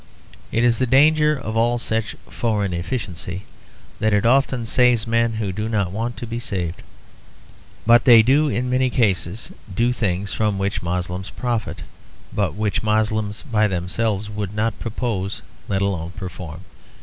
It 0.51 0.63
is 0.63 0.79
the 0.79 0.87
danger 0.87 1.35
of 1.37 1.55
all 1.55 1.77
such 1.77 2.15
foreign 2.27 2.73
efficiency 2.73 3.43
that 3.99 4.15
it 4.15 4.25
often 4.25 4.65
saves 4.65 5.05
men 5.05 5.33
who 5.33 5.51
do 5.51 5.69
not 5.69 5.91
want 5.91 6.17
to 6.17 6.25
be 6.25 6.39
saved. 6.39 6.81
But 7.85 8.05
they 8.05 8.23
do 8.23 8.49
in 8.49 8.67
many 8.67 8.89
cases 8.89 9.51
do 9.71 9.93
things 9.93 10.33
from 10.33 10.57
which 10.57 10.81
Moslems 10.81 11.29
profit, 11.29 11.83
but 12.33 12.55
which 12.55 12.81
Moslems 12.81 13.43
by 13.43 13.67
themselves 13.67 14.27
would 14.27 14.55
not 14.55 14.79
propose, 14.79 15.43
let 15.67 15.83
alone 15.83 16.13
perform. 16.17 16.61